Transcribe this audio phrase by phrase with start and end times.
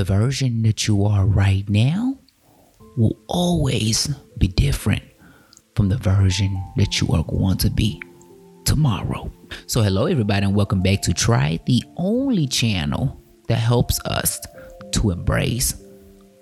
[0.00, 2.18] the version that you are right now
[2.96, 5.02] will always be different
[5.76, 8.00] from the version that you are going to be
[8.64, 9.30] tomorrow.
[9.66, 14.40] So, hello, everybody, and welcome back to Try, the only channel that helps us
[14.92, 15.74] to embrace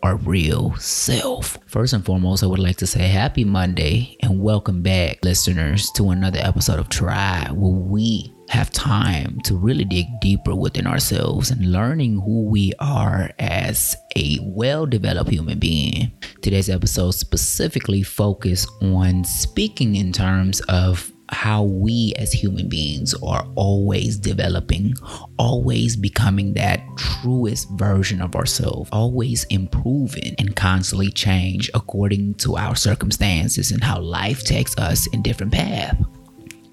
[0.02, 1.58] our real self.
[1.66, 6.10] First and foremost, I would like to say happy Monday and welcome back, listeners, to
[6.10, 11.70] another episode of Try, where we have time to really dig deeper within ourselves and
[11.72, 16.10] learning who we are as a well developed human being.
[16.40, 23.46] Today's episode specifically focus on speaking in terms of how we as human beings are
[23.54, 24.94] always developing,
[25.38, 32.74] always becoming that truest version of ourselves, always improving and constantly change according to our
[32.74, 35.98] circumstances and how life takes us in different paths.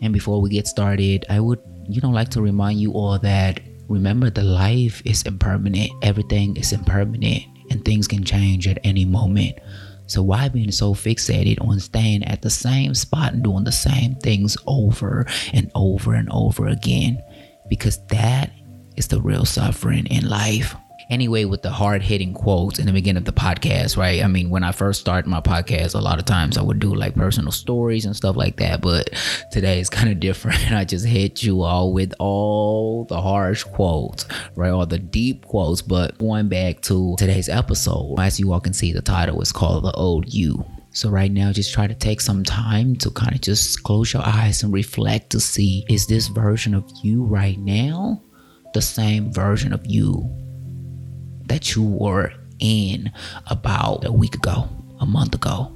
[0.02, 1.60] And before we get started, I would,
[1.90, 3.60] you know, like to remind you all that
[3.90, 9.58] remember the life is impermanent, everything is impermanent, and things can change at any moment.
[10.08, 14.16] So why being so fixated on staying at the same spot and doing the same
[14.16, 17.22] things over and over and over again?
[17.70, 18.52] Because that
[18.96, 20.76] is the real suffering in life
[21.10, 24.24] anyway with the hard hitting quotes in the beginning of the podcast, right?
[24.24, 26.94] I mean, when I first started my podcast, a lot of times I would do
[26.94, 29.10] like personal stories and stuff like that, but
[29.52, 30.72] today is kind of different.
[30.72, 34.26] I just hit you all with all the harsh quotes,
[34.56, 34.72] right?
[34.72, 35.82] All the deep quotes.
[35.82, 39.84] But going back to today's episode, as you all can see, the title is called
[39.84, 40.66] The Old You.
[40.92, 44.26] So right now, just try to take some time to kind of just close your
[44.26, 48.22] eyes and reflect to see is this version of you right now
[48.74, 50.30] the same version of you
[51.48, 53.12] that you were in
[53.48, 55.72] about a week ago, a month ago?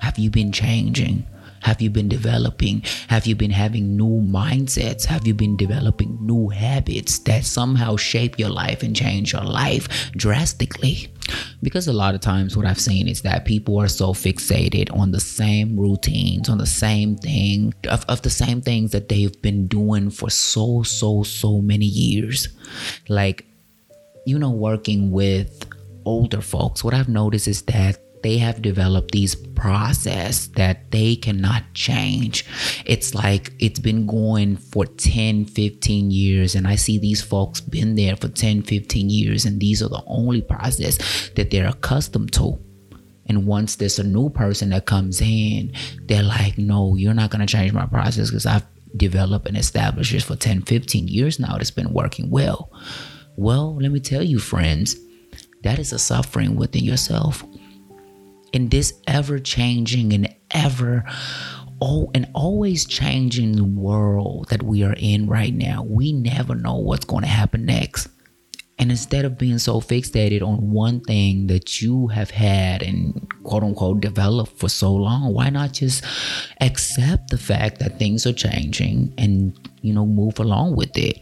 [0.00, 1.26] Have you been changing?
[1.62, 2.82] Have you been developing?
[3.08, 5.04] Have you been having new mindsets?
[5.04, 10.10] Have you been developing new habits that somehow shape your life and change your life
[10.12, 11.12] drastically?
[11.62, 15.12] Because a lot of times, what I've seen is that people are so fixated on
[15.12, 19.66] the same routines, on the same thing, of, of the same things that they've been
[19.66, 22.48] doing for so, so, so many years.
[23.08, 23.46] Like,
[24.26, 25.66] you know, working with
[26.04, 31.62] older folks, what I've noticed is that they have developed these process that they cannot
[31.74, 32.44] change.
[32.84, 37.94] It's like it's been going for 10, 15 years and I see these folks been
[37.94, 42.58] there for 10, 15 years and these are the only process that they're accustomed to.
[43.26, 45.72] And once there's a new person that comes in,
[46.06, 48.66] they're like, "No, you're not going to change my process because I've
[48.96, 51.56] developed and established this for 10, 15 years now.
[51.56, 52.72] It's been working well."
[53.40, 54.96] Well, let me tell you, friends,
[55.62, 57.42] that is a suffering within yourself.
[58.52, 61.06] In this ever changing and ever
[61.80, 67.06] oh and always changing world that we are in right now, we never know what's
[67.06, 68.08] going to happen next.
[68.80, 73.62] And instead of being so fixated on one thing that you have had and quote
[73.62, 76.02] unquote developed for so long, why not just
[76.62, 81.18] accept the fact that things are changing and, you know, move along with it?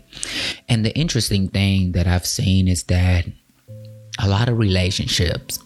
[0.69, 3.27] And the interesting thing that I've seen is that
[4.21, 5.59] a lot of relationships,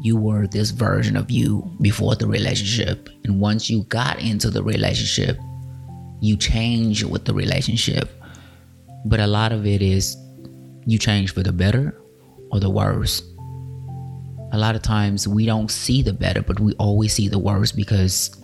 [0.00, 3.08] you were this version of you before the relationship.
[3.24, 5.40] And once you got into the relationship,
[6.20, 8.10] you change with the relationship.
[9.04, 10.16] But a lot of it is
[10.88, 11.94] you change for the better
[12.50, 13.22] or the worse.
[14.52, 17.76] A lot of times we don't see the better, but we always see the worst
[17.76, 18.34] because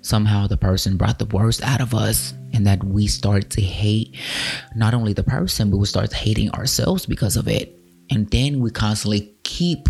[0.00, 4.16] somehow the person brought the worst out of us and that we start to hate
[4.74, 7.78] not only the person, but we start hating ourselves because of it.
[8.10, 9.88] And then we constantly keep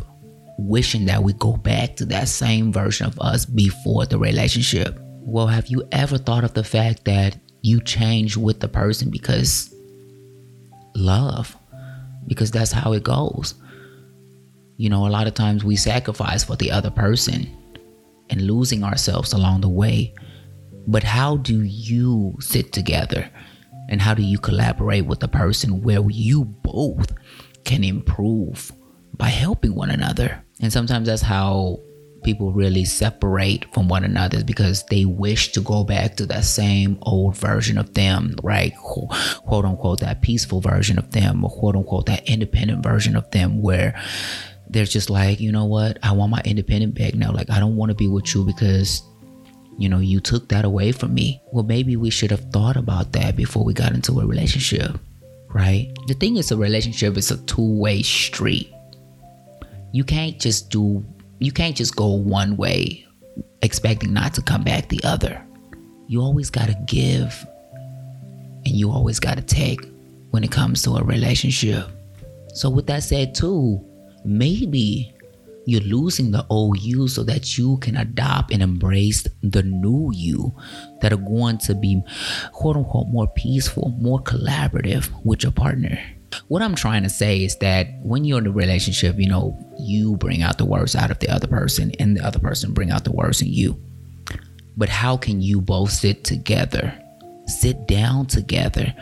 [0.59, 4.99] wishing that we go back to that same version of us before the relationship.
[5.01, 9.75] Well, have you ever thought of the fact that you change with the person because
[10.95, 11.57] love?
[12.27, 13.55] Because that's how it goes.
[14.77, 17.49] You know, a lot of times we sacrifice for the other person
[18.31, 20.15] and losing ourselves along the way.
[20.87, 23.31] But how do you sit together
[23.89, 27.13] and how do you collaborate with the person where you both
[27.65, 28.73] can improve
[29.17, 30.43] by helping one another?
[30.61, 31.81] And sometimes that's how
[32.23, 36.99] people really separate from one another because they wish to go back to that same
[37.03, 38.75] old version of them, right?
[38.77, 43.63] Quote unquote, that peaceful version of them, or quote unquote, that independent version of them,
[43.63, 44.01] where
[44.69, 47.33] they're just like, you know what, I want my independent back now.
[47.33, 49.03] Like, I don't want to be with you because
[49.79, 51.43] you know, you took that away from me.
[51.51, 54.99] Well, maybe we should have thought about that before we got into a relationship,
[55.49, 55.91] right?
[56.09, 58.73] The thing is, a relationship is a two way street.
[59.93, 61.05] You can't just do
[61.47, 63.07] you can't just go one way
[63.63, 65.45] expecting not to come back the other.
[66.07, 67.47] You always got to give
[68.65, 69.81] and you always got to take
[70.31, 71.87] when it comes to a relationship.
[72.55, 73.85] So, with that said, too,
[74.25, 75.15] maybe
[75.65, 80.55] you're losing the old you so that you can adopt and embrace the new you
[81.01, 82.03] that are going to be
[82.53, 85.99] quote unquote more peaceful, more collaborative with your partner.
[86.53, 90.19] What I'm trying to say is that when you're in a relationship, you know, you
[90.19, 93.05] bring out the worst out of the other person and the other person bring out
[93.05, 93.83] the worst in you.
[94.77, 96.93] But how can you both sit together,
[97.47, 98.95] sit down together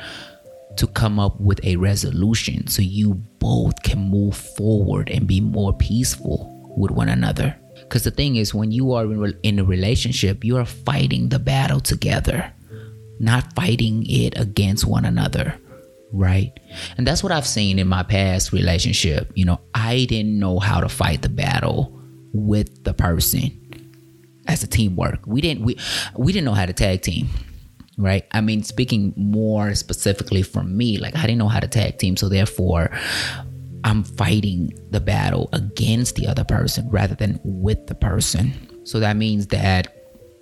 [0.77, 5.73] to come up with a resolution so you both can move forward and be more
[5.73, 7.57] peaceful with one another?
[7.81, 9.13] Because the thing is, when you are
[9.43, 12.53] in a relationship, you are fighting the battle together,
[13.19, 15.61] not fighting it against one another
[16.13, 16.53] right?
[16.97, 19.31] And that's what I've seen in my past relationship.
[19.35, 21.99] You know, I didn't know how to fight the battle
[22.33, 23.57] with the person
[24.47, 25.27] as a teamwork.
[25.27, 25.77] We didn't we
[26.17, 27.29] we didn't know how to tag team.
[27.99, 28.27] Right?
[28.33, 32.17] I mean, speaking more specifically from me, like I didn't know how to tag team,
[32.17, 32.91] so therefore
[33.85, 38.53] I'm fighting the battle against the other person rather than with the person.
[38.85, 40.00] So that means that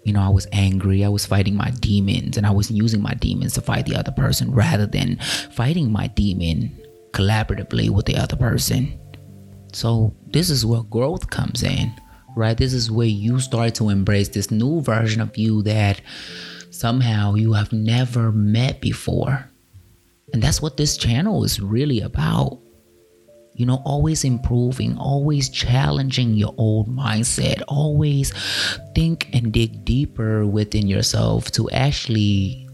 [0.08, 1.04] you know, I was angry.
[1.04, 4.10] I was fighting my demons and I was using my demons to fight the other
[4.10, 5.18] person rather than
[5.50, 6.74] fighting my demon
[7.12, 8.98] collaboratively with the other person.
[9.74, 11.92] So, this is where growth comes in,
[12.34, 12.56] right?
[12.56, 16.00] This is where you start to embrace this new version of you that
[16.70, 19.50] somehow you have never met before.
[20.32, 22.60] And that's what this channel is really about
[23.58, 28.32] you know, always improving, always challenging your old mindset, always
[28.94, 32.68] think and dig deeper within yourself to actually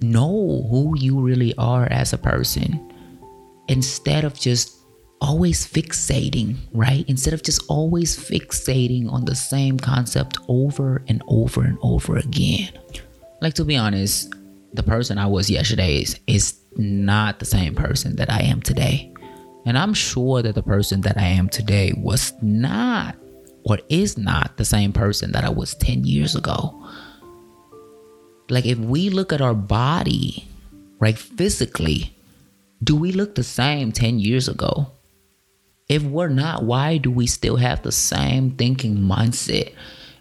[0.00, 2.78] know who you really are as a person
[3.66, 4.78] instead of just
[5.20, 7.04] always fixating, right?
[7.08, 12.70] Instead of just always fixating on the same concept over and over and over again.
[13.40, 14.32] Like, to be honest,
[14.74, 19.12] the person I was yesterday is, is not the same person that I am today.
[19.64, 23.16] And I'm sure that the person that I am today was not
[23.64, 26.78] or is not the same person that I was 10 years ago.
[28.50, 30.46] Like, if we look at our body,
[30.98, 32.16] right, physically,
[32.82, 34.88] do we look the same 10 years ago?
[35.88, 39.74] If we're not, why do we still have the same thinking mindset?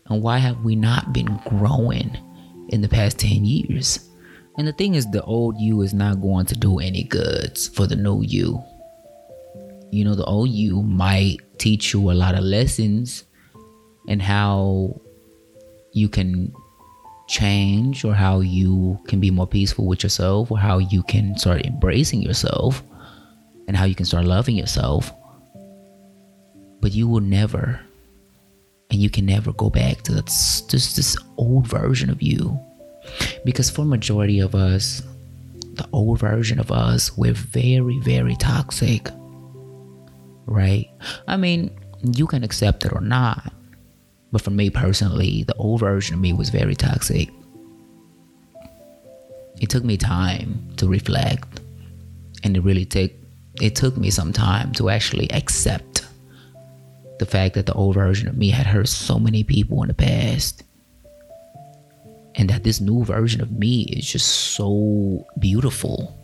[0.05, 2.17] And why have we not been growing
[2.69, 4.10] in the past 10 years?
[4.61, 7.87] And the thing is, the old you is not going to do any goods for
[7.87, 8.63] the new you.
[9.89, 13.23] You know, the old you might teach you a lot of lessons
[14.07, 15.01] and how
[15.93, 16.53] you can
[17.27, 21.65] change or how you can be more peaceful with yourself or how you can start
[21.65, 22.83] embracing yourself
[23.67, 25.11] and how you can start loving yourself.
[26.81, 27.79] But you will never,
[28.91, 32.63] and you can never go back to this, just this old version of you
[33.43, 35.01] because for majority of us
[35.73, 39.09] the old version of us we're very very toxic
[40.45, 40.89] right?
[41.27, 41.71] I mean
[42.15, 43.53] you can accept it or not
[44.31, 47.29] but for me personally the old version of me was very toxic.
[49.59, 51.61] It took me time to reflect
[52.43, 53.11] and it really took
[53.61, 56.07] it took me some time to actually accept
[57.19, 59.93] the fact that the old version of me had hurt so many people in the
[59.93, 60.63] past
[62.35, 66.17] and that this new version of me is just so beautiful.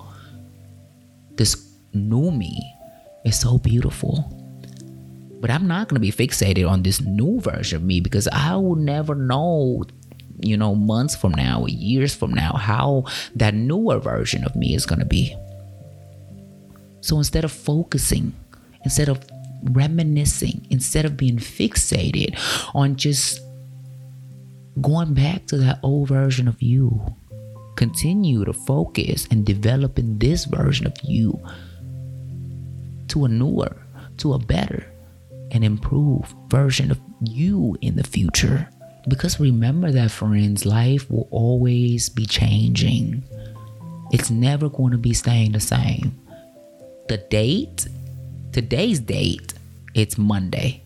[1.36, 1.56] This
[1.94, 2.58] new me
[3.26, 4.34] is so beautiful.
[5.40, 8.56] But I'm not going to be fixated on this new version of me because I
[8.56, 9.84] will never know,
[10.40, 13.06] you know, months from now years from now how
[13.36, 15.36] that newer version of me is going to be.
[17.02, 18.34] So instead of focusing,
[18.84, 19.24] instead of
[19.64, 22.38] reminiscing, instead of being fixated
[22.74, 23.40] on just
[24.82, 27.02] going back to that old version of you.
[27.76, 31.40] Continue to focus and develop in this version of you
[33.08, 33.76] to a newer,
[34.18, 34.86] to a better,
[35.52, 38.68] and improved version of you in the future.
[39.08, 43.24] Because remember that, friends, life will always be changing.
[44.12, 46.20] It's never going to be staying the same.
[47.08, 47.88] The date,
[48.52, 49.54] today's date,
[49.94, 50.84] it's Monday,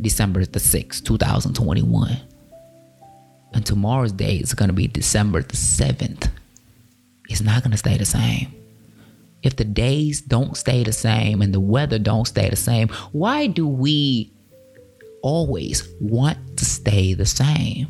[0.00, 2.18] December the 6th, 2021
[3.52, 6.30] and tomorrow's day is going to be December the 7th,
[7.28, 8.54] it's not going to stay the same.
[9.42, 13.46] If the days don't stay the same and the weather don't stay the same, why
[13.46, 14.32] do we
[15.22, 17.88] always want to stay the same?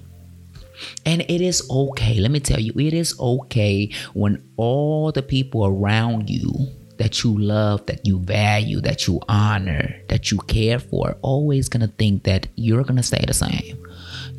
[1.05, 2.21] And it is okay.
[2.21, 6.53] Let me tell you, it is okay when all the people around you
[6.99, 11.89] that you love, that you value, that you honor, that you care for, always gonna
[11.99, 13.79] think that you're gonna stay the same.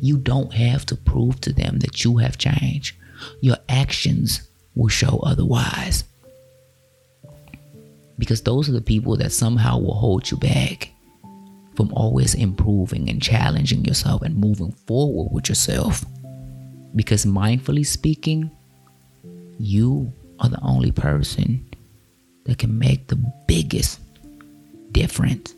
[0.00, 2.96] You don't have to prove to them that you have changed.
[3.40, 6.04] Your actions will show otherwise.
[8.18, 10.92] Because those are the people that somehow will hold you back
[11.74, 16.04] from always improving and challenging yourself and moving forward with yourself.
[16.94, 18.50] Because mindfully speaking,
[19.58, 21.66] you are the only person
[22.44, 23.16] that can make the
[23.46, 24.00] biggest
[24.92, 25.54] difference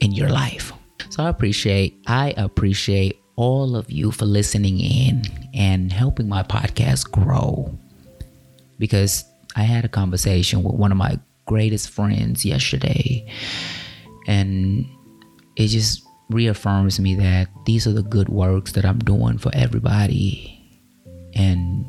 [0.00, 0.72] in your life.
[1.10, 5.22] So I appreciate I appreciate all of you for listening in
[5.54, 7.76] and helping my podcast grow.
[8.78, 9.24] Because
[9.56, 13.26] I had a conversation with one of my greatest friends yesterday
[14.26, 14.86] and
[15.56, 20.58] it just reaffirms me that these are the good works that I'm doing for everybody.
[21.34, 21.86] And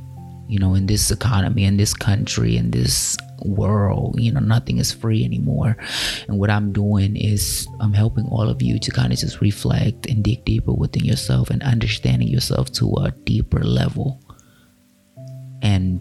[0.54, 4.92] you know, in this economy, in this country, in this world, you know, nothing is
[4.92, 5.76] free anymore.
[6.28, 10.06] And what I'm doing is I'm helping all of you to kind of just reflect
[10.06, 14.22] and dig deeper within yourself and understanding yourself to a deeper level.
[15.64, 16.00] And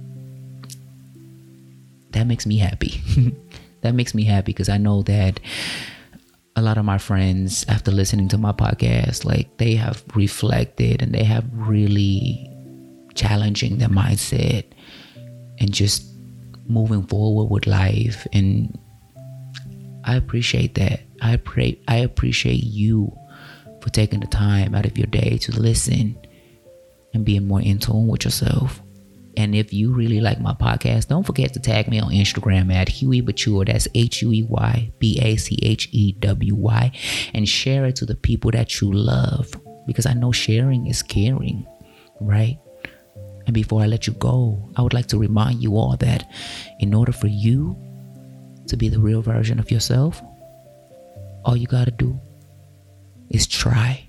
[2.11, 3.01] that makes me happy.
[3.81, 5.41] that makes me happy because I know that
[6.57, 11.15] a lot of my friends after listening to my podcast like they have reflected and
[11.15, 12.52] they have really
[13.15, 14.65] challenging their mindset
[15.59, 16.05] and just
[16.67, 18.79] moving forward with life and
[20.05, 21.01] I appreciate that.
[21.21, 23.17] I pray I appreciate you
[23.81, 26.19] for taking the time out of your day to listen
[27.15, 28.83] and being more in tune with yourself.
[29.37, 32.89] And if you really like my podcast, don't forget to tag me on Instagram at
[32.89, 33.67] Huey Bachewer.
[33.67, 36.93] That's H U E Y B A C H E W Y.
[37.33, 39.51] And share it to the people that you love.
[39.87, 41.67] Because I know sharing is caring,
[42.21, 42.59] right?
[43.47, 46.31] And before I let you go, I would like to remind you all that
[46.79, 47.77] in order for you
[48.69, 50.23] to be the real version of yourself,
[51.45, 52.19] all you got to do
[53.31, 54.09] is try.